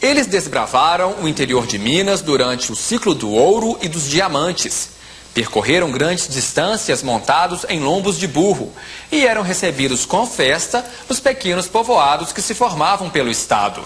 [0.00, 4.90] Eles desbravaram o interior de Minas durante o ciclo do ouro e dos diamantes.
[5.34, 8.72] Percorreram grandes distâncias montados em lombos de burro
[9.10, 13.84] e eram recebidos com festa nos pequenos povoados que se formavam pelo estado.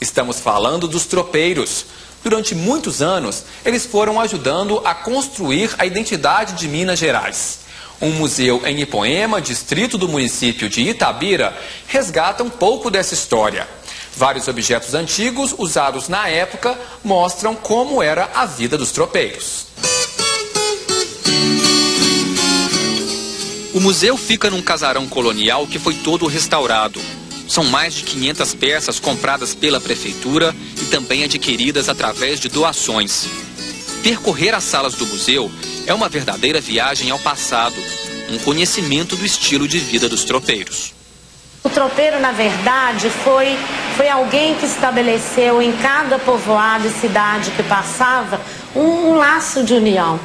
[0.00, 1.84] Estamos falando dos tropeiros.
[2.24, 7.58] Durante muitos anos, eles foram ajudando a construir a identidade de Minas Gerais.
[8.00, 11.54] Um museu em Ipoema, distrito do município de Itabira,
[11.86, 13.68] resgata um pouco dessa história.
[14.16, 19.66] Vários objetos antigos usados na época mostram como era a vida dos tropeiros.
[23.74, 27.00] O museu fica num casarão colonial que foi todo restaurado.
[27.48, 33.26] São mais de 500 peças compradas pela prefeitura e também adquiridas através de doações.
[34.02, 35.50] Percorrer as salas do museu
[35.86, 37.76] é uma verdadeira viagem ao passado,
[38.30, 40.92] um conhecimento do estilo de vida dos tropeiros.
[41.64, 43.56] O tropeiro, na verdade, foi,
[44.02, 48.40] foi alguém que estabeleceu em cada povoado e cidade que passava
[48.74, 50.18] um, um laço de união.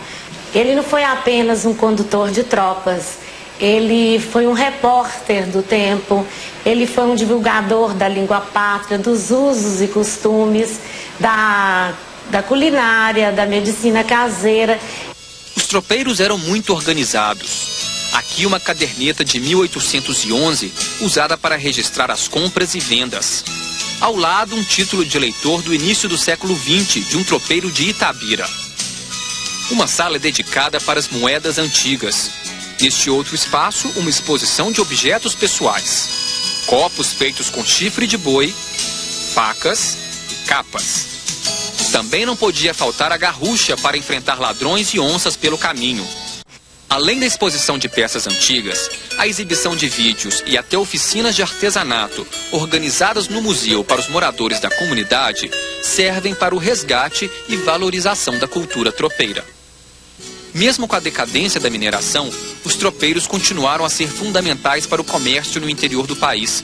[0.51, 3.19] Ele não foi apenas um condutor de tropas,
[3.59, 6.25] ele foi um repórter do tempo,
[6.65, 10.79] ele foi um divulgador da língua pátria, dos usos e costumes,
[11.19, 11.93] da,
[12.31, 14.79] da culinária, da medicina caseira.
[15.55, 17.77] Os tropeiros eram muito organizados.
[18.13, 23.43] Aqui uma caderneta de 1811 usada para registrar as compras e vendas.
[23.99, 27.89] Ao lado, um título de eleitor do início do século XX de um tropeiro de
[27.89, 28.47] Itabira.
[29.71, 32.29] Uma sala dedicada para as moedas antigas.
[32.79, 36.09] Neste outro espaço, uma exposição de objetos pessoais.
[36.67, 38.53] Copos feitos com chifre de boi,
[39.33, 39.97] facas
[40.31, 41.07] e capas.
[41.91, 46.07] Também não podia faltar a garrucha para enfrentar ladrões e onças pelo caminho.
[46.89, 52.25] Além da exposição de peças antigas, a exibição de vídeos e até oficinas de artesanato
[52.49, 55.51] organizadas no museu para os moradores da comunidade
[55.83, 59.43] servem para o resgate e valorização da cultura tropeira.
[60.53, 62.31] Mesmo com a decadência da mineração,
[62.63, 66.63] os tropeiros continuaram a ser fundamentais para o comércio no interior do país.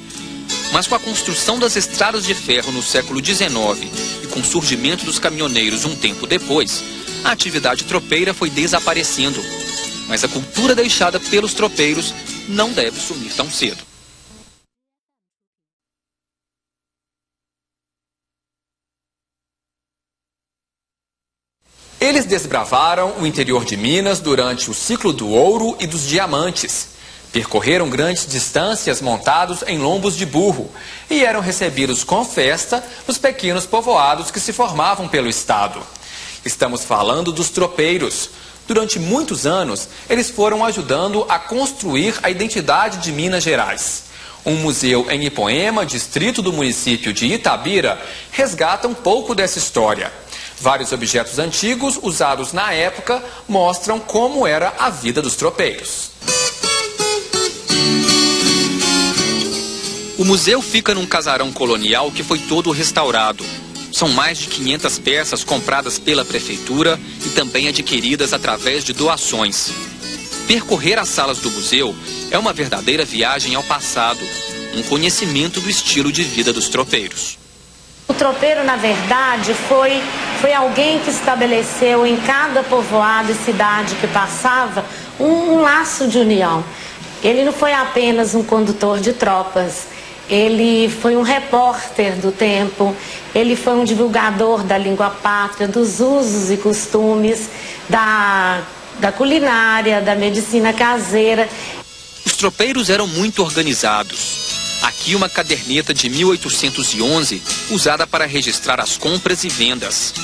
[0.72, 3.52] Mas com a construção das estradas de ferro no século XIX
[4.24, 6.82] e com o surgimento dos caminhoneiros um tempo depois,
[7.26, 9.44] a atividade tropeira foi desaparecendo
[10.14, 12.14] mas a cultura deixada pelos tropeiros
[12.48, 13.84] não deve sumir tão cedo.
[22.00, 26.90] Eles desbravaram o interior de Minas durante o ciclo do ouro e dos diamantes.
[27.32, 30.70] Percorreram grandes distâncias montados em lombos de burro
[31.10, 35.82] e eram recebidos com festa nos pequenos povoados que se formavam pelo estado.
[36.46, 38.30] Estamos falando dos tropeiros,
[38.68, 44.04] Durante muitos anos, eles foram ajudando a construir a identidade de Minas Gerais.
[44.46, 48.02] Um museu em Ipoema, distrito do município de Itabira,
[48.32, 50.12] resgata um pouco dessa história.
[50.60, 56.12] Vários objetos antigos usados na época mostram como era a vida dos tropeiros.
[60.18, 63.44] O museu fica num casarão colonial que foi todo restaurado.
[63.94, 69.72] São mais de 500 peças compradas pela prefeitura e também adquiridas através de doações.
[70.48, 71.96] Percorrer as salas do museu
[72.32, 74.20] é uma verdadeira viagem ao passado,
[74.76, 77.38] um conhecimento do estilo de vida dos tropeiros.
[78.08, 80.02] O tropeiro, na verdade, foi,
[80.42, 84.84] foi alguém que estabeleceu em cada povoado e cidade que passava
[85.20, 86.66] um, um laço de união.
[87.24, 89.86] Ele não foi apenas um condutor de tropas,
[90.34, 92.96] ele foi um repórter do tempo,
[93.36, 97.50] ele foi um divulgador da língua pátria, dos usos e costumes,
[97.88, 98.64] da,
[99.00, 101.48] da culinária, da medicina caseira.
[102.26, 104.42] Os tropeiros eram muito organizados.
[104.82, 110.16] Aqui uma caderneta de 1811 usada para registrar as compras e vendas.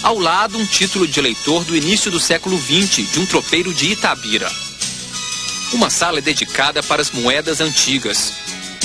[0.00, 3.90] Ao lado, um título de eleitor do início do século XX de um tropeiro de
[3.90, 4.48] Itabira.
[5.72, 8.32] Uma sala dedicada para as moedas antigas,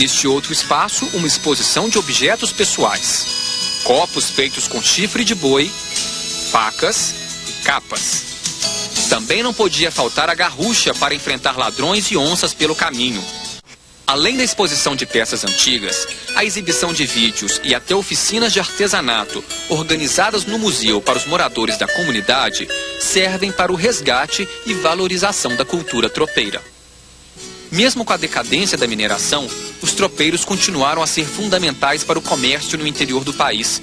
[0.01, 3.27] Neste outro espaço, uma exposição de objetos pessoais.
[3.83, 5.71] Copos feitos com chifre de boi,
[6.50, 7.13] facas
[7.48, 8.24] e capas.
[9.12, 13.24] Também não podia faltar a garrucha para enfrentar ladrões e onças pelo caminho.
[14.07, 19.44] Além da exposição de peças antigas, a exibição de vídeos e até oficinas de artesanato
[19.69, 22.68] organizadas no museu para os moradores da comunidade
[23.00, 26.59] servem para o resgate e valorização da cultura tropeira.
[27.71, 29.48] Mesmo com a decadência da mineração,
[29.81, 33.81] os tropeiros continuaram a ser fundamentais para o comércio no interior do país.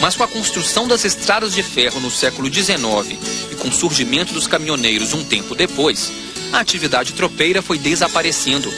[0.00, 3.18] Mas com a construção das estradas de ferro no século XIX
[3.52, 6.10] e com o surgimento dos caminhoneiros um tempo depois,
[6.52, 8.72] a atividade tropeira foi desaparecendo.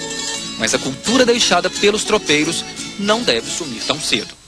[0.59, 2.65] Mas a cultura deixada pelos tropeiros
[2.99, 4.40] não deve sumir tão cedo.